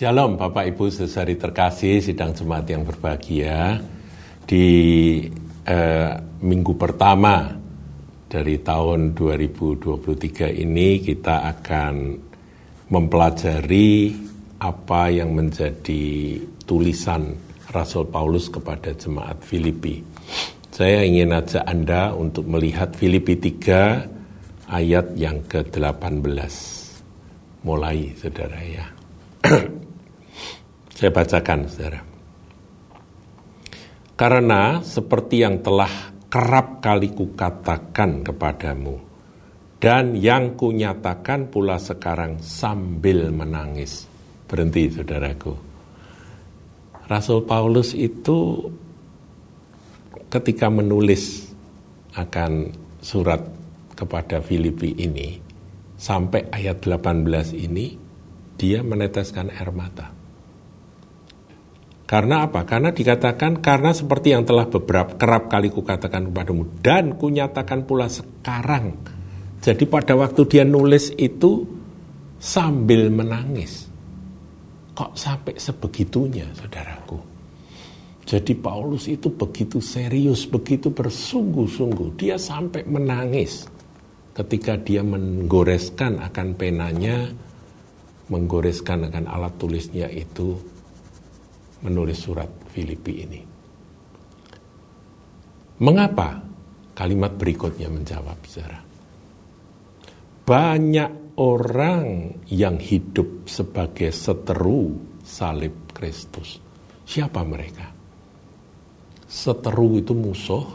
Shalom 0.00 0.40
Bapak 0.40 0.64
Ibu 0.64 0.88
Saudari 0.88 1.36
terkasih 1.36 2.00
sidang 2.00 2.32
jemaat 2.32 2.64
yang 2.72 2.88
berbahagia 2.88 3.84
di 4.48 5.20
eh, 5.68 6.12
minggu 6.40 6.72
pertama 6.72 7.52
dari 8.24 8.64
tahun 8.64 9.12
2023 9.12 10.56
ini 10.56 11.04
kita 11.04 11.44
akan 11.52 12.16
mempelajari 12.88 14.16
apa 14.64 15.12
yang 15.12 15.36
menjadi 15.36 16.40
tulisan 16.64 17.36
Rasul 17.68 18.08
Paulus 18.08 18.48
kepada 18.48 18.96
jemaat 18.96 19.44
Filipi. 19.44 20.00
Saya 20.72 21.04
ingin 21.04 21.28
ajak 21.36 21.68
Anda 21.68 22.16
untuk 22.16 22.48
melihat 22.48 22.96
Filipi 22.96 23.36
3 23.36 24.64
ayat 24.64 25.12
yang 25.12 25.44
ke-18. 25.44 26.56
Mulai 27.68 28.16
saudara 28.16 28.60
ya. 28.64 28.88
Saya 31.00 31.16
bacakan, 31.16 31.64
saudara. 31.64 32.00
Karena 34.20 34.84
seperti 34.84 35.40
yang 35.40 35.64
telah 35.64 36.12
kerap 36.28 36.84
kali 36.84 37.16
kukatakan 37.16 38.20
kepadamu, 38.20 39.00
dan 39.80 40.12
yang 40.12 40.60
kunyatakan 40.60 41.48
pula 41.48 41.80
sekarang 41.80 42.44
sambil 42.44 43.32
menangis. 43.32 44.04
Berhenti, 44.44 44.92
saudaraku. 44.92 45.56
Rasul 47.08 47.48
Paulus 47.48 47.96
itu 47.96 48.68
ketika 50.28 50.68
menulis 50.68 51.48
akan 52.12 52.76
surat 53.00 53.40
kepada 53.96 54.44
Filipi 54.44 55.00
ini, 55.00 55.40
sampai 55.96 56.44
ayat 56.52 56.84
18 56.84 57.56
ini, 57.56 57.96
dia 58.60 58.84
meneteskan 58.84 59.48
air 59.48 59.72
mata. 59.72 60.19
Karena 62.10 62.42
apa? 62.42 62.66
Karena 62.66 62.90
dikatakan 62.90 63.62
karena 63.62 63.94
seperti 63.94 64.34
yang 64.34 64.42
telah 64.42 64.66
beberapa 64.66 65.14
kerap 65.14 65.46
kali 65.46 65.70
kukatakan 65.70 66.26
kepadamu 66.26 66.82
dan 66.82 67.14
kunyatakan 67.14 67.86
pula 67.86 68.10
sekarang. 68.10 68.98
Jadi 69.62 69.86
pada 69.86 70.18
waktu 70.18 70.42
dia 70.50 70.66
nulis 70.66 71.14
itu 71.14 71.62
sambil 72.42 73.14
menangis. 73.14 73.86
Kok 74.90 75.14
sampai 75.14 75.54
sebegitunya, 75.54 76.50
saudaraku? 76.50 77.14
Jadi 78.26 78.58
Paulus 78.58 79.06
itu 79.06 79.30
begitu 79.30 79.78
serius, 79.78 80.50
begitu 80.50 80.90
bersungguh-sungguh. 80.90 82.18
Dia 82.18 82.42
sampai 82.42 82.90
menangis 82.90 83.70
ketika 84.34 84.74
dia 84.82 85.06
menggoreskan 85.06 86.18
akan 86.18 86.58
penanya, 86.58 87.30
menggoreskan 88.26 89.06
akan 89.06 89.30
alat 89.30 89.54
tulisnya 89.62 90.10
itu 90.10 90.58
menulis 91.84 92.18
surat 92.20 92.48
Filipi 92.68 93.14
ini. 93.24 93.40
Mengapa? 95.80 96.36
Kalimat 96.92 97.32
berikutnya 97.32 97.88
menjawab, 97.88 98.36
saudara. 98.44 98.80
Banyak 100.44 101.40
orang 101.40 102.36
yang 102.52 102.76
hidup 102.76 103.48
sebagai 103.48 104.12
seteru 104.12 104.92
salib 105.24 105.96
Kristus. 105.96 106.60
Siapa 107.08 107.40
mereka? 107.48 107.88
Seteru 109.24 109.96
itu 109.96 110.12
musuh, 110.12 110.66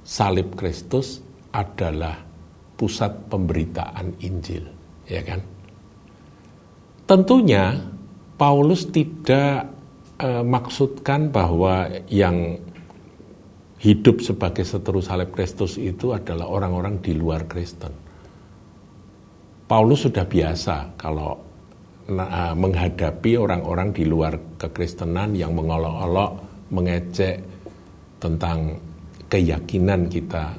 salib 0.00 0.56
Kristus 0.56 1.20
adalah 1.52 2.16
pusat 2.80 3.28
pemberitaan 3.28 4.16
Injil, 4.24 4.64
ya 5.04 5.20
kan? 5.20 5.40
Tentunya 7.04 7.76
Paulus 8.40 8.88
tidak 8.88 9.75
uh, 10.20 10.44
maksudkan 10.44 11.28
bahwa 11.28 11.88
yang 12.08 12.60
hidup 13.76 14.24
sebagai 14.24 14.64
seteru 14.64 15.04
salib 15.04 15.36
Kristus 15.36 15.76
itu 15.76 16.16
adalah 16.16 16.48
orang-orang 16.48 17.04
di 17.04 17.12
luar 17.12 17.44
Kristen. 17.44 17.92
Paulus 19.66 20.06
sudah 20.06 20.24
biasa 20.24 20.96
kalau 20.96 21.36
uh, 22.08 22.54
menghadapi 22.54 23.36
orang-orang 23.36 23.90
di 23.92 24.06
luar 24.06 24.56
kekristenan 24.56 25.34
yang 25.36 25.52
mengolok-olok, 25.52 26.32
mengecek 26.72 27.42
tentang 28.22 28.78
keyakinan 29.26 30.08
kita 30.08 30.54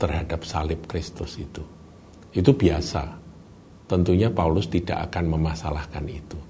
terhadap 0.00 0.40
salib 0.44 0.80
Kristus 0.86 1.36
itu. 1.40 1.64
Itu 2.30 2.54
biasa. 2.54 3.18
Tentunya 3.90 4.30
Paulus 4.30 4.70
tidak 4.70 5.10
akan 5.10 5.34
memasalahkan 5.34 6.06
itu. 6.06 6.49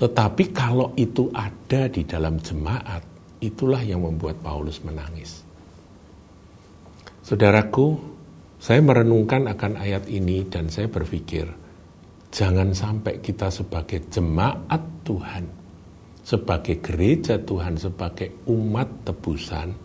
Tetapi 0.00 0.44
kalau 0.56 0.96
itu 0.96 1.28
ada 1.36 1.92
di 1.92 2.08
dalam 2.08 2.40
jemaat, 2.40 3.04
itulah 3.44 3.84
yang 3.84 4.00
membuat 4.00 4.40
Paulus 4.40 4.80
menangis. 4.80 5.44
Saudaraku, 7.20 8.00
saya 8.56 8.80
merenungkan 8.80 9.44
akan 9.44 9.76
ayat 9.76 10.08
ini 10.08 10.48
dan 10.48 10.72
saya 10.72 10.88
berpikir, 10.88 11.44
jangan 12.32 12.72
sampai 12.72 13.20
kita 13.20 13.52
sebagai 13.52 14.08
jemaat 14.08 15.04
Tuhan, 15.04 15.44
sebagai 16.24 16.80
gereja 16.80 17.36
Tuhan, 17.36 17.76
sebagai 17.76 18.48
umat 18.48 19.04
tebusan, 19.04 19.76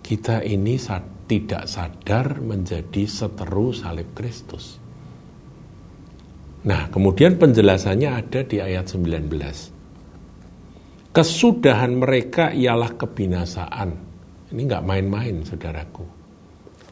kita 0.00 0.40
ini 0.40 0.80
tidak 1.24 1.68
sadar 1.68 2.40
menjadi 2.40 3.04
seteru 3.04 3.76
salib 3.76 4.12
Kristus. 4.16 4.83
Nah, 6.64 6.88
kemudian 6.88 7.36
penjelasannya 7.36 8.08
ada 8.08 8.40
di 8.40 8.56
ayat 8.56 8.88
19. 8.88 11.12
Kesudahan 11.12 11.92
mereka 11.92 12.56
ialah 12.56 12.96
kebinasaan. 12.96 13.90
Ini 14.48 14.62
nggak 14.64 14.86
main-main, 14.88 15.44
saudaraku. 15.44 16.04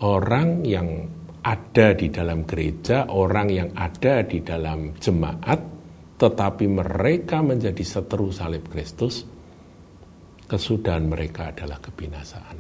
Orang 0.05 0.69
yang 0.69 1.09
ada 1.43 1.97
di 1.97 2.13
dalam 2.13 2.45
gereja, 2.45 3.09
orang 3.11 3.49
yang 3.49 3.73
ada 3.73 4.21
di 4.23 4.45
dalam 4.45 4.93
jemaat, 5.01 5.61
tetapi 6.21 6.69
mereka 6.69 7.43
menjadi 7.43 7.83
seteru 7.83 8.31
salib 8.31 8.69
Kristus, 8.69 9.25
kesudahan 10.47 11.09
mereka 11.09 11.51
adalah 11.51 11.81
kebinasaan. 11.81 12.59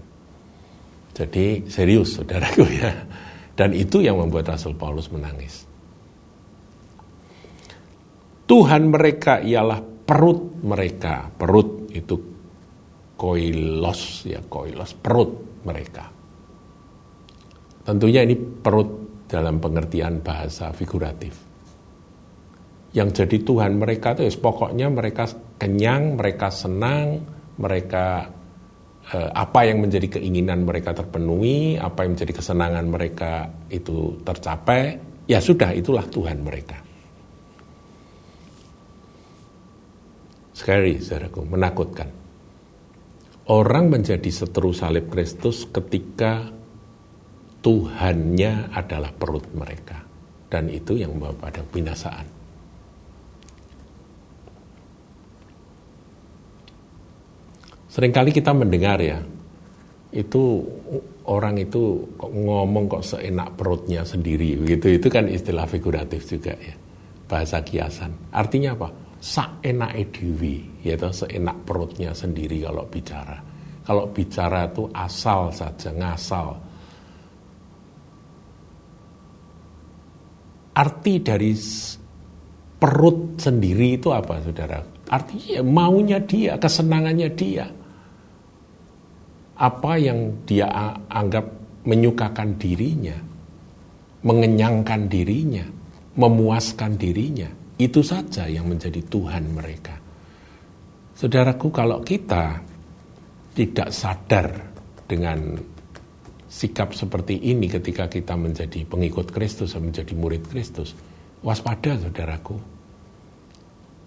Jadi 1.12 1.68
serius 1.68 2.16
saudaraku 2.16 2.64
ya. 2.72 3.04
Dan 3.52 3.76
itu 3.76 4.00
yang 4.00 4.16
membuat 4.16 4.56
Rasul 4.56 4.72
Paulus 4.74 5.12
menangis. 5.12 5.71
Tuhan 8.52 8.92
mereka 8.92 9.40
ialah 9.40 9.80
perut 9.80 10.60
mereka. 10.60 11.24
Perut 11.32 11.88
itu 11.88 12.20
koilos 13.16 14.28
ya 14.28 14.44
koilos 14.44 14.92
perut 14.92 15.64
mereka. 15.64 16.04
Tentunya 17.80 18.28
ini 18.28 18.36
perut 18.36 19.24
dalam 19.24 19.56
pengertian 19.56 20.20
bahasa 20.20 20.68
figuratif. 20.76 21.32
Yang 22.92 23.24
jadi 23.24 23.36
Tuhan 23.40 23.80
mereka 23.80 24.12
itu 24.20 24.28
ya, 24.28 24.32
pokoknya 24.36 24.92
mereka 24.92 25.32
kenyang, 25.56 26.20
mereka 26.20 26.52
senang, 26.52 27.24
mereka 27.56 28.28
eh, 29.16 29.30
apa 29.32 29.64
yang 29.64 29.80
menjadi 29.80 30.20
keinginan 30.20 30.68
mereka 30.68 30.92
terpenuhi, 30.92 31.80
apa 31.80 32.04
yang 32.04 32.20
menjadi 32.20 32.36
kesenangan 32.36 32.84
mereka 32.84 33.48
itu 33.72 34.20
tercapai, 34.20 35.00
ya 35.24 35.40
sudah 35.40 35.72
itulah 35.72 36.04
Tuhan 36.04 36.44
mereka. 36.44 36.81
Scary, 40.62 41.02
saudaraku, 41.02 41.42
menakutkan. 41.42 42.06
Orang 43.50 43.90
menjadi 43.90 44.30
seteru 44.30 44.70
salib 44.70 45.10
Kristus 45.10 45.66
ketika 45.66 46.54
Tuhannya 47.66 48.70
adalah 48.70 49.10
perut 49.10 49.42
mereka. 49.58 50.06
Dan 50.46 50.70
itu 50.70 50.94
yang 50.94 51.18
membawa 51.18 51.50
pada 51.50 51.66
binasaan. 51.66 52.30
Seringkali 57.90 58.30
kita 58.30 58.54
mendengar 58.54 59.02
ya, 59.02 59.18
itu 60.14 60.62
orang 61.26 61.58
itu 61.58 62.06
kok 62.14 62.30
ngomong 62.30 62.86
kok 62.86 63.02
seenak 63.02 63.58
perutnya 63.58 64.06
sendiri 64.06 64.60
begitu 64.60 65.00
itu 65.00 65.08
kan 65.08 65.24
istilah 65.24 65.64
figuratif 65.64 66.28
juga 66.28 66.52
ya 66.52 66.76
bahasa 67.30 67.64
kiasan 67.64 68.12
artinya 68.28 68.76
apa 68.76 69.01
sak 69.22 69.62
enak 69.62 69.94
dewi, 70.10 70.82
yaitu 70.82 71.06
seenak 71.14 71.54
perutnya 71.62 72.10
sendiri 72.10 72.66
kalau 72.66 72.82
bicara. 72.90 73.38
Kalau 73.86 74.10
bicara 74.10 74.66
itu 74.66 74.90
asal 74.90 75.54
saja, 75.54 75.94
ngasal. 75.94 76.58
Arti 80.74 81.14
dari 81.22 81.54
perut 82.82 83.38
sendiri 83.38 83.94
itu 83.94 84.10
apa, 84.10 84.42
saudara? 84.42 84.82
Artinya 85.06 85.62
maunya 85.70 86.18
dia, 86.18 86.58
kesenangannya 86.58 87.30
dia. 87.38 87.66
Apa 89.54 90.02
yang 90.02 90.42
dia 90.42 90.66
anggap 91.06 91.46
menyukakan 91.86 92.58
dirinya, 92.58 93.14
mengenyangkan 94.26 95.06
dirinya, 95.06 95.62
memuaskan 96.18 96.98
dirinya 96.98 97.61
Itu 97.80 98.04
saja 98.04 98.48
yang 98.48 98.68
menjadi 98.68 99.00
Tuhan 99.06 99.52
mereka. 99.52 99.96
Saudaraku, 101.16 101.70
kalau 101.70 102.02
kita 102.02 102.60
tidak 103.52 103.88
sadar 103.92 104.48
dengan 105.06 105.60
sikap 106.52 106.92
seperti 106.92 107.40
ini 107.48 107.64
ketika 107.64 108.12
kita 108.12 108.36
menjadi 108.36 108.84
pengikut 108.84 109.32
Kristus 109.32 109.72
atau 109.72 109.88
menjadi 109.88 110.12
murid 110.12 110.44
Kristus, 110.52 110.92
waspada 111.40 111.96
saudaraku. 111.96 112.56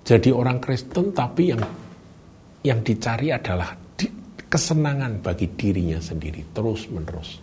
Jadi 0.06 0.29
orang 0.29 0.62
Kristen 0.62 1.09
tapi 1.09 1.50
yang 1.50 1.62
yang 2.62 2.81
dicari 2.85 3.33
adalah 3.33 3.73
di, 3.97 4.06
kesenangan 4.45 5.21
bagi 5.21 5.50
dirinya 5.57 5.97
sendiri 5.97 6.45
terus 6.53 6.85
menerus. 6.94 7.41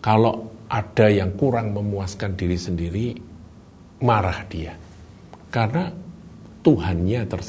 Kalau 0.00 0.61
ada 0.72 1.06
yang 1.12 1.36
kurang 1.36 1.76
memuaskan 1.76 2.32
diri 2.32 2.56
sendiri, 2.56 3.06
marah 4.00 4.40
dia. 4.48 4.72
Karena 5.52 5.92
Tuhannya 6.64 7.28
ter, 7.28 7.40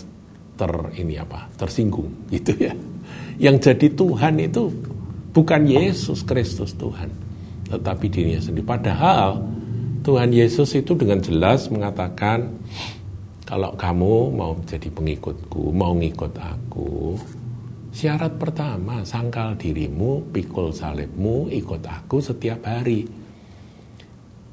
ter 0.60 0.72
ini 1.00 1.16
apa? 1.16 1.48
tersinggung 1.56 2.12
gitu 2.36 2.52
ya. 2.60 2.76
Yang 3.40 3.72
jadi 3.72 3.88
Tuhan 3.96 4.36
itu 4.44 4.68
bukan 5.32 5.64
Yesus 5.64 6.28
Kristus 6.28 6.76
Tuhan, 6.76 7.08
tetapi 7.72 8.12
dirinya 8.12 8.44
sendiri. 8.44 8.68
Padahal 8.68 9.40
Tuhan 10.04 10.36
Yesus 10.36 10.76
itu 10.76 10.92
dengan 11.00 11.24
jelas 11.24 11.72
mengatakan 11.72 12.52
kalau 13.48 13.72
kamu 13.80 14.36
mau 14.36 14.52
jadi 14.68 14.92
pengikutku, 14.92 15.72
mau 15.72 15.96
ngikut 15.96 16.34
aku, 16.36 17.16
syarat 17.94 18.36
pertama 18.42 19.06
sangkal 19.06 19.54
dirimu, 19.54 20.34
pikul 20.34 20.74
salibmu, 20.74 21.48
ikut 21.54 21.86
aku 21.86 22.18
setiap 22.18 22.66
hari. 22.66 23.06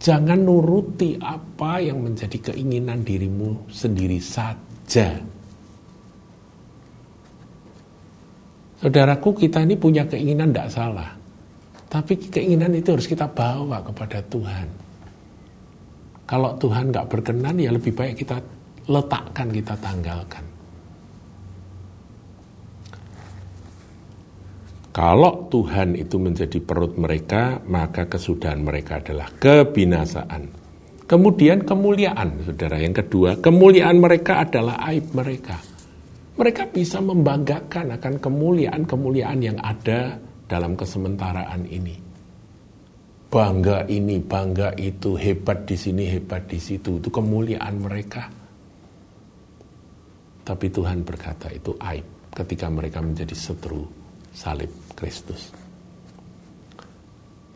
Jangan 0.01 0.41
nuruti 0.41 1.17
apa 1.17 1.81
yang 1.81 2.05
menjadi 2.05 2.53
keinginan 2.53 3.05
dirimu 3.05 3.69
sendiri 3.69 4.21
saja. 4.21 5.17
Saudaraku, 8.81 9.37
kita 9.37 9.61
ini 9.61 9.77
punya 9.77 10.09
keinginan 10.09 10.57
tidak 10.57 10.73
salah. 10.73 11.11
Tapi 11.91 12.17
keinginan 12.33 12.73
itu 12.73 12.97
harus 12.97 13.05
kita 13.05 13.29
bawa 13.29 13.85
kepada 13.85 14.25
Tuhan. 14.25 14.69
Kalau 16.25 16.57
Tuhan 16.57 16.89
nggak 16.89 17.09
berkenan, 17.11 17.61
ya 17.61 17.75
lebih 17.75 17.93
baik 17.93 18.25
kita 18.25 18.41
letakkan, 18.89 19.53
kita 19.53 19.77
tanggalkan. 19.77 20.50
Kalau 25.01 25.49
Tuhan 25.49 25.97
itu 25.97 26.21
menjadi 26.21 26.61
perut 26.61 27.01
mereka, 27.01 27.57
maka 27.65 28.05
kesudahan 28.05 28.61
mereka 28.61 29.01
adalah 29.01 29.33
kebinasaan. 29.33 30.53
Kemudian 31.09 31.65
kemuliaan, 31.65 32.45
saudara. 32.45 32.77
Yang 32.77 33.09
kedua, 33.09 33.41
kemuliaan 33.41 33.97
mereka 33.97 34.45
adalah 34.45 34.77
aib 34.93 35.09
mereka. 35.17 35.57
Mereka 36.37 36.69
bisa 36.69 37.01
membanggakan 37.01 37.97
akan 37.97 38.15
kemuliaan-kemuliaan 38.21 39.41
yang 39.41 39.57
ada 39.65 40.21
dalam 40.45 40.77
kesementaraan 40.77 41.65
ini. 41.65 41.97
Bangga 43.33 43.89
ini, 43.89 44.21
bangga 44.21 44.77
itu, 44.77 45.17
hebat 45.17 45.65
di 45.65 45.81
sini, 45.81 46.13
hebat 46.13 46.45
di 46.45 46.61
situ. 46.61 47.01
Itu 47.01 47.09
kemuliaan 47.09 47.81
mereka. 47.81 48.29
Tapi 50.45 50.67
Tuhan 50.69 51.09
berkata 51.09 51.49
itu 51.49 51.73
aib 51.89 52.05
ketika 52.37 52.69
mereka 52.69 53.01
menjadi 53.01 53.33
seteru 53.33 53.89
salib 54.37 54.80
Kristus. 55.01 55.49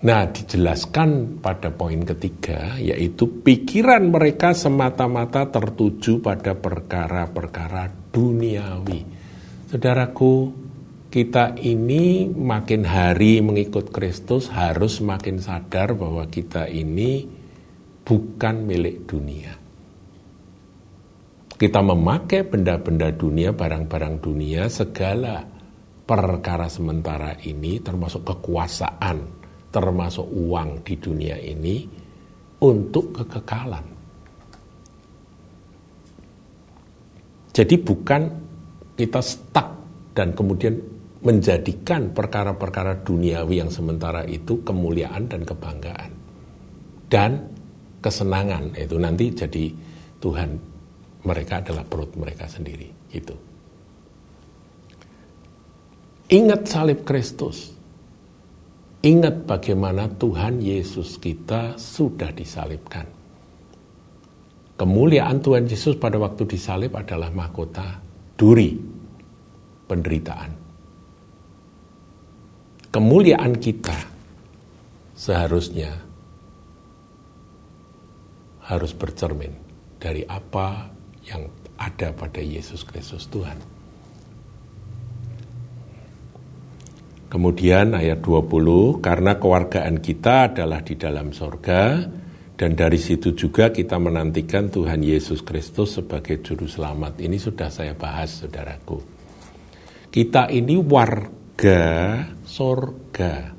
Nah, 0.05 0.29
dijelaskan 0.29 1.41
pada 1.41 1.73
poin 1.73 2.05
ketiga, 2.05 2.77
yaitu 2.77 3.41
pikiran 3.41 4.13
mereka 4.13 4.53
semata-mata 4.53 5.49
tertuju 5.49 6.21
pada 6.21 6.53
perkara-perkara 6.53 8.13
duniawi. 8.13 9.01
Saudaraku, 9.73 10.53
kita 11.09 11.57
ini 11.57 12.29
makin 12.29 12.85
hari 12.85 13.41
mengikut 13.41 13.89
Kristus 13.95 14.53
harus 14.53 15.01
makin 15.01 15.41
sadar 15.41 15.97
bahwa 15.97 16.29
kita 16.29 16.69
ini 16.69 17.25
bukan 18.05 18.61
milik 18.61 19.09
dunia. 19.09 19.57
Kita 21.55 21.81
memakai 21.81 22.45
benda-benda 22.45 23.09
dunia, 23.09 23.57
barang-barang 23.57 24.21
dunia, 24.21 24.69
segala 24.69 25.54
perkara 26.05 26.69
sementara 26.69 27.37
ini 27.49 27.81
termasuk 27.81 28.29
kekuasaan, 28.29 29.19
termasuk 29.73 30.29
uang 30.29 30.85
di 30.85 30.95
dunia 31.01 31.41
ini 31.41 31.85
untuk 32.61 33.17
kekekalan. 33.17 33.87
Jadi 37.55 37.75
bukan 37.81 38.23
kita 38.99 39.21
stuck 39.25 39.69
dan 40.13 40.37
kemudian 40.37 40.75
menjadikan 41.25 42.13
perkara-perkara 42.13 43.01
duniawi 43.01 43.65
yang 43.65 43.73
sementara 43.73 44.29
itu 44.29 44.61
kemuliaan 44.61 45.25
dan 45.25 45.41
kebanggaan 45.47 46.13
dan 47.09 47.49
kesenangan 48.05 48.77
itu 48.77 49.01
nanti 49.01 49.33
jadi 49.33 49.65
Tuhan 50.21 50.51
mereka 51.25 51.65
adalah 51.65 51.87
perut 51.89 52.13
mereka 52.21 52.45
sendiri 52.45 53.09
gitu. 53.09 53.54
Ingat 56.33 56.65
salib 56.65 57.05
Kristus. 57.05 57.77
Ingat 59.05 59.45
bagaimana 59.45 60.09
Tuhan 60.09 60.65
Yesus 60.65 61.21
kita 61.21 61.77
sudah 61.77 62.33
disalibkan. 62.33 63.05
Kemuliaan 64.81 65.45
Tuhan 65.45 65.69
Yesus 65.69 66.01
pada 66.01 66.17
waktu 66.17 66.49
disalib 66.49 66.97
adalah 66.97 67.29
mahkota 67.29 68.01
duri, 68.41 68.73
penderitaan. 69.85 70.51
Kemuliaan 72.89 73.61
kita 73.61 73.99
seharusnya 75.13 75.93
harus 78.65 78.97
bercermin 78.97 79.53
dari 80.01 80.25
apa 80.25 80.89
yang 81.29 81.53
ada 81.77 82.17
pada 82.17 82.41
Yesus 82.41 82.81
Kristus 82.89 83.29
Tuhan. 83.29 83.84
Kemudian 87.35 87.99
ayat 87.99 88.23
20, 88.23 89.03
karena 89.03 89.35
kewargaan 89.43 89.99
kita 89.99 90.55
adalah 90.55 90.87
di 90.87 90.95
dalam 90.95 91.35
sorga, 91.35 92.07
dan 92.55 92.79
dari 92.79 92.95
situ 92.95 93.35
juga 93.35 93.75
kita 93.75 93.99
menantikan 93.99 94.71
Tuhan 94.71 95.03
Yesus 95.03 95.43
Kristus 95.43 95.99
sebagai 95.99 96.39
juru 96.47 96.71
selamat. 96.71 97.19
Ini 97.19 97.35
sudah 97.35 97.75
saya 97.75 97.99
bahas, 97.99 98.39
saudaraku. 98.39 99.03
Kita 100.15 100.47
ini 100.47 100.79
warga 100.79 102.23
sorga. 102.47 103.51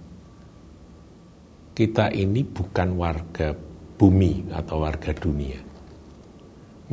Kita 1.76 2.16
ini 2.16 2.48
bukan 2.48 2.96
warga 2.96 3.52
bumi 4.00 4.56
atau 4.56 4.88
warga 4.88 5.12
dunia. 5.12 5.60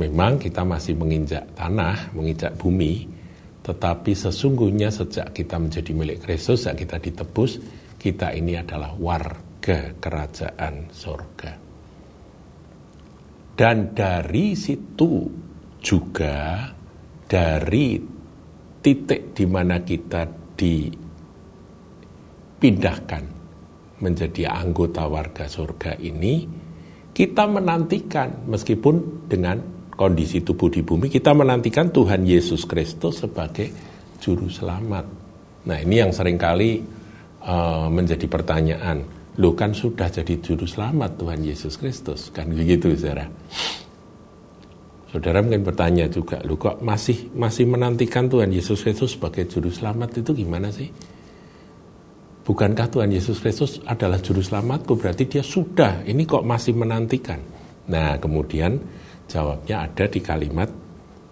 Memang 0.03 0.35
kita 0.35 0.67
masih 0.67 0.99
menginjak 0.99 1.47
tanah, 1.55 2.11
menginjak 2.11 2.59
bumi, 2.59 3.22
tetapi 3.63 4.11
sesungguhnya 4.11 4.91
sejak 4.91 5.31
kita 5.31 5.55
menjadi 5.63 5.95
milik 5.95 6.27
Kristus, 6.27 6.67
sejak 6.67 6.83
kita 6.83 6.99
ditebus, 6.99 7.63
kita 7.95 8.35
ini 8.35 8.59
adalah 8.59 8.91
warga 8.99 9.95
kerajaan 9.95 10.91
sorga. 10.91 11.55
Dan 13.55 13.95
dari 13.95 14.59
situ 14.59 15.31
juga 15.79 16.67
dari 17.31 18.03
titik 18.83 19.31
di 19.31 19.47
mana 19.47 19.79
kita 19.87 20.27
dipindahkan 20.59 23.25
menjadi 24.03 24.51
anggota 24.51 25.07
warga 25.07 25.47
surga 25.47 26.03
ini, 26.03 26.51
kita 27.15 27.47
menantikan 27.47 28.51
meskipun 28.51 29.31
dengan 29.31 29.72
kondisi 29.93 30.41
tubuh 30.41 30.73
di 30.73 30.81
bumi, 30.81 31.13
kita 31.13 31.37
menantikan 31.37 31.93
Tuhan 31.93 32.25
Yesus 32.25 32.65
Kristus 32.65 33.21
sebagai 33.21 33.69
juru 34.19 34.49
selamat. 34.49 35.05
Nah 35.69 35.79
ini 35.79 36.03
yang 36.03 36.11
sering 36.11 36.41
kali 36.41 36.83
uh, 37.45 37.87
menjadi 37.93 38.27
pertanyaan. 38.27 39.05
Lo 39.41 39.57
kan 39.57 39.73
sudah 39.73 40.13
jadi 40.13 40.41
juru 40.45 40.69
selamat 40.69 41.17
Tuhan 41.17 41.41
Yesus 41.41 41.81
Kristus. 41.81 42.29
Kan 42.35 42.53
begitu 42.53 42.93
saudara. 42.93 43.25
Saudara 45.13 45.45
mungkin 45.45 45.61
bertanya 45.61 46.09
juga, 46.09 46.41
lu 46.41 46.57
kok 46.57 46.81
masih 46.81 47.29
masih 47.37 47.69
menantikan 47.69 48.33
Tuhan 48.33 48.49
Yesus 48.49 48.81
Kristus 48.81 49.17
sebagai 49.17 49.45
juru 49.45 49.69
selamat 49.69 50.25
itu 50.25 50.33
gimana 50.33 50.73
sih? 50.73 50.89
Bukankah 52.43 52.89
Tuhan 52.91 53.13
Yesus 53.13 53.39
Kristus 53.39 53.79
adalah 53.87 54.19
juru 54.19 54.43
selamatku? 54.43 54.99
Berarti 54.99 55.29
dia 55.31 55.45
sudah, 55.45 56.03
ini 56.09 56.27
kok 56.27 56.43
masih 56.43 56.75
menantikan. 56.75 57.39
Nah 57.93 58.19
kemudian 58.19 58.81
Jawabnya 59.33 59.89
ada 59.89 60.05
di 60.05 60.21
kalimat 60.21 60.69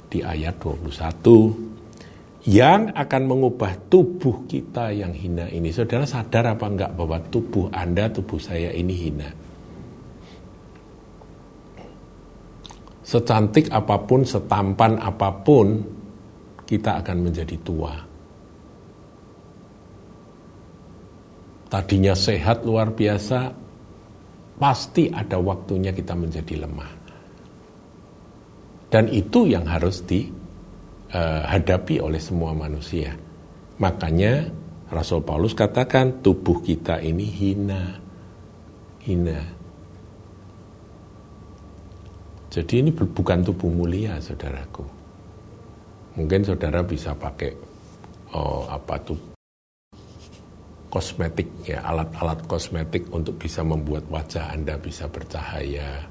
di 0.08 0.24
ayat 0.24 0.56
21 0.56 2.48
yang 2.48 2.88
akan 2.96 3.22
mengubah 3.28 3.76
tubuh 3.92 4.48
kita 4.48 4.88
yang 4.96 5.12
hina 5.12 5.52
ini. 5.52 5.68
Saudara 5.68 6.08
sadar 6.08 6.56
apa 6.56 6.64
enggak 6.64 6.96
bahwa 6.96 7.20
tubuh 7.28 7.68
Anda, 7.68 8.08
tubuh 8.08 8.40
saya 8.40 8.72
ini 8.72 8.94
hina? 8.96 9.28
Secantik 13.04 13.68
apa 13.68 14.00
pun, 14.00 14.24
setampan 14.24 14.96
apa 14.96 15.28
pun, 15.44 15.84
kita 16.64 17.04
akan 17.04 17.28
menjadi 17.28 17.56
tua. 17.60 17.92
Tadinya 21.68 22.14
sehat 22.16 22.64
luar 22.64 22.94
biasa, 22.96 23.52
pasti 24.56 25.12
ada 25.12 25.36
waktunya 25.36 25.92
kita 25.92 26.16
menjadi 26.16 26.64
lemah. 26.64 26.99
Dan 28.90 29.06
itu 29.06 29.46
yang 29.46 29.70
harus 29.70 30.02
dihadapi 30.02 32.02
oleh 32.02 32.18
semua 32.18 32.50
manusia. 32.52 33.14
Makanya 33.78 34.50
Rasul 34.90 35.22
Paulus 35.22 35.54
katakan 35.54 36.18
tubuh 36.20 36.58
kita 36.58 36.98
ini 36.98 37.30
hina. 37.30 37.82
Hina. 39.06 39.40
Jadi 42.50 42.82
ini 42.82 42.90
bukan 42.90 43.46
tubuh 43.46 43.70
mulia, 43.70 44.18
saudaraku. 44.18 44.82
Mungkin 46.18 46.42
saudara 46.42 46.82
bisa 46.82 47.14
pakai 47.14 47.54
oh, 48.34 48.66
apa 48.66 48.98
tuh 49.06 49.14
kosmetik 50.90 51.46
ya 51.62 51.86
alat-alat 51.86 52.42
kosmetik 52.50 53.06
untuk 53.14 53.38
bisa 53.38 53.62
membuat 53.62 54.10
wajah 54.10 54.50
Anda 54.50 54.74
bisa 54.74 55.06
bercahaya. 55.06 56.02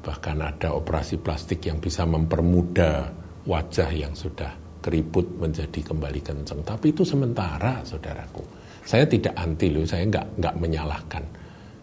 Bahkan 0.00 0.36
ada 0.40 0.72
operasi 0.72 1.20
plastik 1.20 1.64
yang 1.68 1.78
bisa 1.78 2.08
mempermudah 2.08 3.12
wajah 3.44 3.90
yang 3.92 4.16
sudah 4.16 4.80
keriput 4.80 5.36
menjadi 5.36 5.80
kembali 5.84 6.20
kencang. 6.24 6.64
Tapi 6.64 6.92
itu 6.92 7.04
sementara, 7.04 7.84
saudaraku. 7.84 8.40
Saya 8.80 9.04
tidak 9.04 9.36
anti 9.36 9.68
loh, 9.68 9.84
saya 9.84 10.08
nggak 10.08 10.40
nggak 10.40 10.54
menyalahkan 10.56 11.24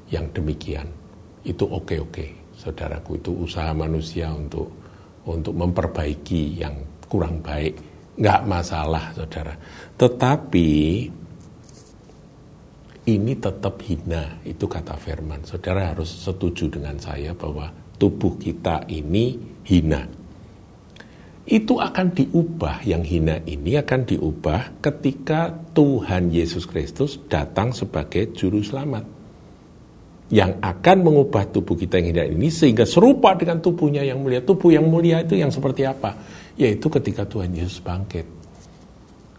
yang 0.10 0.26
demikian. 0.34 0.90
Itu 1.46 1.70
oke-oke 1.70 2.48
saudaraku 2.58 3.22
itu 3.22 3.32
usaha 3.38 3.70
manusia 3.78 4.34
untuk 4.34 4.68
untuk 5.30 5.54
memperbaiki 5.54 6.58
yang 6.58 6.74
kurang 7.06 7.40
baik 7.46 7.78
nggak 8.18 8.42
masalah 8.50 9.14
saudara 9.14 9.54
tetapi 9.94 10.70
ini 13.08 13.34
tetap 13.40 13.80
hina 13.86 14.42
itu 14.42 14.66
kata 14.66 14.98
Firman 14.98 15.46
saudara 15.46 15.94
harus 15.94 16.10
setuju 16.10 16.68
dengan 16.74 16.98
saya 16.98 17.38
bahwa 17.38 17.70
tubuh 17.98 18.38
kita 18.38 18.86
ini 18.90 19.38
hina 19.66 20.06
itu 21.48 21.80
akan 21.80 22.12
diubah 22.12 22.84
yang 22.84 23.08
hina 23.08 23.40
ini 23.48 23.80
akan 23.80 24.02
diubah 24.04 24.84
ketika 24.84 25.56
Tuhan 25.72 26.28
Yesus 26.32 26.68
Kristus 26.68 27.16
datang 27.32 27.72
sebagai 27.72 28.36
juru 28.36 28.60
selamat 28.60 29.18
yang 30.28 30.60
akan 30.60 30.98
mengubah 31.08 31.48
tubuh 31.48 31.80
kita 31.80 32.04
yang 32.04 32.12
indah 32.12 32.28
ini 32.28 32.52
sehingga 32.52 32.84
serupa 32.84 33.32
dengan 33.40 33.64
tubuhnya 33.64 34.04
yang 34.04 34.20
mulia. 34.20 34.44
Tubuh 34.44 34.76
yang 34.76 34.84
mulia 34.84 35.24
itu 35.24 35.40
yang 35.40 35.48
seperti 35.48 35.88
apa? 35.88 36.20
Yaitu 36.60 36.92
ketika 36.92 37.24
Tuhan 37.24 37.56
Yesus 37.56 37.80
bangkit. 37.80 38.28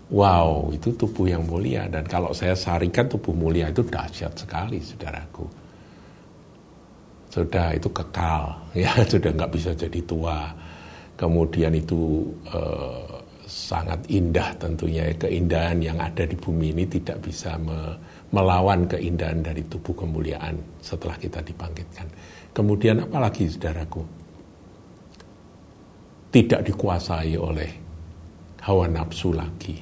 Wow, 0.09 0.73
itu 0.73 0.97
tubuh 0.97 1.29
yang 1.29 1.45
mulia 1.45 1.85
dan 1.93 2.09
kalau 2.09 2.33
saya 2.33 2.57
sarikan 2.57 3.05
tubuh 3.05 3.37
mulia 3.37 3.69
itu 3.69 3.85
dahsyat 3.85 4.33
sekali, 4.33 4.81
saudaraku. 4.81 5.45
Sudah 7.29 7.77
itu 7.77 7.89
kekal, 7.93 8.57
ya 8.85 8.93
sudah 9.05 9.31
nggak 9.33 9.53
bisa 9.53 9.71
jadi 9.77 10.01
tua. 10.05 10.49
Kemudian 11.19 11.75
itu 11.75 12.31
eh, 12.47 13.19
sangat 13.49 14.05
indah 14.13 14.53
tentunya 14.61 15.09
keindahan 15.17 15.81
yang 15.81 15.99
ada 15.99 16.29
di 16.29 16.37
bumi 16.37 16.77
ini 16.77 16.85
tidak 16.85 17.25
bisa 17.25 17.57
me, 17.57 17.97
melawan 18.29 18.85
keindahan 18.85 19.41
dari 19.41 19.65
tubuh 19.67 19.97
kemuliaan 19.97 20.61
setelah 20.85 21.17
kita 21.17 21.41
dibangkitkan. 21.41 22.07
Kemudian 22.53 23.09
apalagi 23.09 23.49
saudaraku? 23.49 24.05
Tidak 26.29 26.61
dikuasai 26.61 27.41
oleh 27.41 27.71
hawa 28.69 28.85
nafsu 28.85 29.33
lagi. 29.33 29.81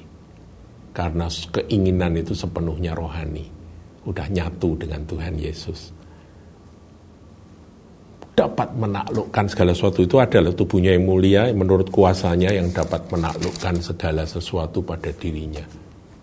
Karena 0.95 1.27
keinginan 1.27 2.15
itu 2.17 2.31
sepenuhnya 2.31 2.95
rohani. 2.95 3.45
Udah 4.07 4.31
nyatu 4.31 4.79
dengan 4.79 5.03
Tuhan 5.03 5.35
Yesus. 5.35 5.96
Dapat 8.37 8.77
menaklukkan 8.77 9.49
segala 9.49 9.73
sesuatu 9.73 10.05
itu 10.05 10.21
adalah 10.21 10.53
tubuhnya 10.53 10.93
yang 10.93 11.09
mulia 11.09 11.49
menurut 11.57 11.89
kuasanya 11.89 12.53
yang 12.53 12.69
dapat 12.69 13.09
menaklukkan 13.09 13.81
segala 13.81 14.29
sesuatu 14.29 14.85
pada 14.85 15.09
dirinya. 15.09 15.65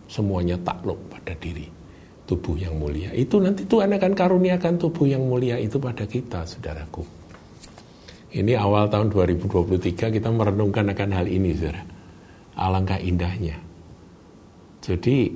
Semuanya 0.06 0.54
takluk 0.62 1.10
pada 1.10 1.34
diri 1.34 1.66
tubuh 2.24 2.56
yang 2.56 2.78
mulia. 2.78 3.12
Itu 3.12 3.42
nanti 3.42 3.66
Tuhan 3.68 3.92
akan 3.98 4.12
karuniakan 4.14 4.74
tubuh 4.80 5.10
yang 5.10 5.26
mulia 5.26 5.60
itu 5.60 5.76
pada 5.82 6.06
kita, 6.08 6.46
saudaraku. 6.46 7.02
Ini 8.34 8.58
awal 8.58 8.90
tahun 8.90 9.10
2023 9.10 10.10
kita 10.14 10.28
merenungkan 10.30 10.90
akan 10.90 11.10
hal 11.14 11.26
ini, 11.26 11.50
saudara. 11.54 11.82
Alangkah 12.54 12.98
indahnya. 13.02 13.58
Jadi 14.82 15.30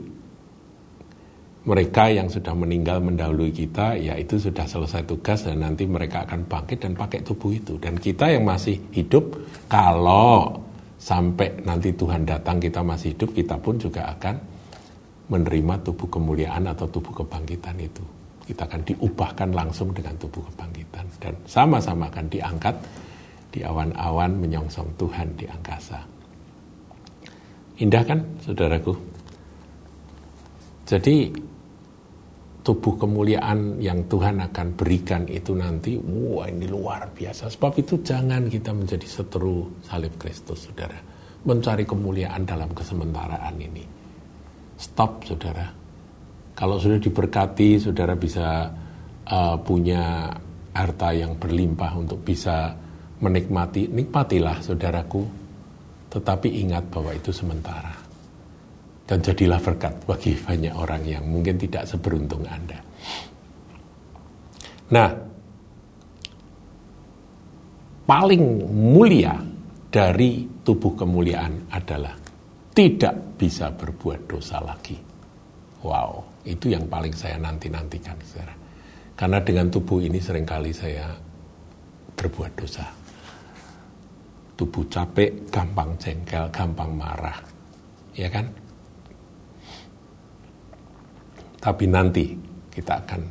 mereka 1.69 2.09
yang 2.09 2.33
sudah 2.33 2.57
meninggal 2.57 3.05
mendahului 3.05 3.53
kita, 3.53 4.01
ya 4.01 4.17
itu 4.17 4.41
sudah 4.41 4.65
selesai 4.65 5.05
tugas 5.05 5.45
dan 5.45 5.61
nanti 5.61 5.85
mereka 5.85 6.25
akan 6.25 6.49
bangkit 6.49 6.81
dan 6.81 6.97
pakai 6.97 7.21
tubuh 7.21 7.53
itu. 7.53 7.77
Dan 7.77 8.01
kita 8.01 8.33
yang 8.33 8.49
masih 8.49 8.81
hidup, 8.97 9.37
kalau 9.69 10.65
sampai 10.97 11.61
nanti 11.69 11.93
Tuhan 11.93 12.25
datang 12.25 12.57
kita 12.57 12.81
masih 12.81 13.13
hidup, 13.13 13.37
kita 13.37 13.61
pun 13.61 13.77
juga 13.77 14.09
akan 14.17 14.41
menerima 15.29 15.75
tubuh 15.85 16.09
kemuliaan 16.09 16.65
atau 16.73 16.89
tubuh 16.89 17.13
kebangkitan 17.21 17.77
itu. 17.77 18.01
Kita 18.49 18.65
akan 18.65 18.81
diubahkan 18.89 19.53
langsung 19.53 19.93
dengan 19.93 20.17
tubuh 20.17 20.41
kebangkitan 20.49 21.05
dan 21.21 21.37
sama-sama 21.45 22.09
akan 22.09 22.33
diangkat 22.33 22.81
di 23.53 23.61
awan-awan 23.61 24.41
menyongsong 24.41 24.89
Tuhan 24.97 25.37
di 25.37 25.45
angkasa. 25.45 26.01
Indah 27.85 28.09
kan, 28.09 28.25
saudaraku? 28.41 28.97
Jadi 30.89 31.29
tubuh 32.69 33.01
kemuliaan 33.01 33.81
yang 33.81 34.05
Tuhan 34.13 34.45
akan 34.45 34.77
berikan 34.77 35.25
itu 35.25 35.57
nanti, 35.57 35.97
wah 35.97 36.45
ini 36.45 36.69
luar 36.69 37.09
biasa. 37.09 37.49
Sebab 37.49 37.81
itu 37.81 38.05
jangan 38.05 38.45
kita 38.53 38.77
menjadi 38.77 39.09
seteru 39.09 39.81
salib 39.81 40.21
Kristus, 40.21 40.69
saudara. 40.69 41.01
Mencari 41.49 41.89
kemuliaan 41.89 42.45
dalam 42.45 42.69
kesementaraan 42.77 43.57
ini 43.57 43.99
stop 44.79 45.27
saudara. 45.27 45.67
Kalau 46.55 46.79
sudah 46.79 47.03
diberkati, 47.03 47.83
saudara 47.83 48.15
bisa 48.15 48.71
uh, 49.27 49.57
punya 49.59 50.31
harta 50.75 51.11
yang 51.11 51.35
berlimpah 51.35 51.99
untuk 51.99 52.23
bisa 52.23 52.75
menikmati, 53.19 53.91
nikmatilah 53.91 54.63
saudaraku. 54.63 55.23
Tetapi 56.09 56.49
ingat 56.65 56.89
bahwa 56.89 57.13
itu 57.13 57.35
sementara. 57.35 57.98
Dan 59.09 59.25
jadilah 59.25 59.57
berkat 59.57 60.05
bagi 60.05 60.37
banyak 60.37 60.75
orang 60.77 61.01
yang 61.09 61.25
mungkin 61.25 61.57
tidak 61.57 61.89
seberuntung 61.89 62.45
Anda. 62.45 62.77
Nah, 64.93 65.09
paling 68.05 68.43
mulia 68.69 69.33
dari 69.89 70.45
tubuh 70.61 70.93
kemuliaan 70.93 71.73
adalah 71.73 72.13
tidak 72.77 73.41
bisa 73.41 73.73
berbuat 73.73 74.29
dosa 74.29 74.61
lagi. 74.61 75.01
Wow, 75.81 76.45
itu 76.45 76.69
yang 76.69 76.85
paling 76.85 77.17
saya 77.17 77.41
nanti-nantikan, 77.41 78.21
saudara. 78.21 78.53
Karena 79.17 79.41
dengan 79.41 79.73
tubuh 79.73 80.05
ini 80.05 80.21
sering 80.21 80.45
kali 80.45 80.71
saya 80.71 81.17
berbuat 82.13 82.53
dosa. 82.61 82.85
Tubuh 84.53 84.85
capek, 84.91 85.49
gampang 85.49 85.97
jengkel, 85.97 86.45
gampang 86.53 86.93
marah. 86.93 87.39
Ya 88.13 88.29
kan? 88.29 88.68
Tapi 91.59 91.85
nanti 91.91 92.39
kita 92.71 93.03
akan 93.03 93.23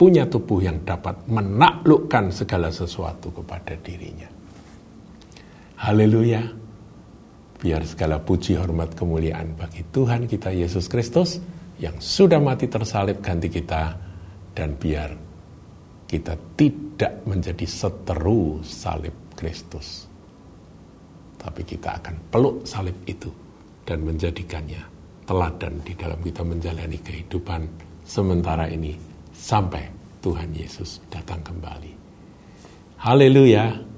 punya 0.00 0.24
tubuh 0.24 0.64
yang 0.64 0.80
dapat 0.80 1.28
menaklukkan 1.28 2.32
segala 2.32 2.72
sesuatu 2.72 3.28
kepada 3.28 3.76
dirinya. 3.76 4.24
Haleluya. 5.84 6.40
Biar 7.60 7.84
segala 7.84 8.16
puji, 8.16 8.56
hormat, 8.56 8.96
kemuliaan 8.96 9.52
bagi 9.52 9.84
Tuhan 9.92 10.24
kita 10.24 10.48
Yesus 10.48 10.88
Kristus 10.88 11.36
yang 11.76 12.00
sudah 12.00 12.40
mati 12.40 12.64
tersalib 12.72 13.20
ganti 13.20 13.52
kita 13.52 13.92
dan 14.56 14.80
biar 14.80 15.12
kita 16.08 16.40
tidak 16.56 17.20
menjadi 17.28 17.68
seteru 17.68 18.64
salib 18.64 19.36
Kristus. 19.36 20.08
Tapi 21.36 21.60
kita 21.68 22.00
akan 22.00 22.16
peluk 22.32 22.64
salib 22.64 22.96
itu 23.04 23.28
dan 23.84 24.00
menjadikannya 24.00 24.99
teladan 25.30 25.78
di 25.86 25.94
dalam 25.94 26.18
kita 26.18 26.42
menjalani 26.42 26.98
kehidupan 26.98 27.62
sementara 28.02 28.66
ini 28.66 28.98
sampai 29.30 29.86
Tuhan 30.18 30.50
Yesus 30.50 30.98
datang 31.06 31.38
kembali. 31.46 31.94
Haleluya! 32.98 33.89